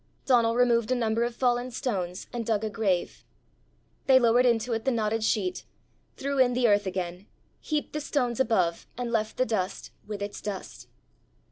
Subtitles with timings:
[0.25, 3.23] Donal removed a number of fallen stones and dug a grave.
[4.07, 5.63] They lowered into it the knotted sheet,
[6.17, 7.27] threw in the earth again,
[7.59, 10.87] heaped the stones above, and left the dust with its dust.